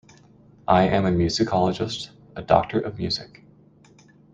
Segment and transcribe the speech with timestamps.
[0.67, 3.43] I am a musicologist, a doctor of music.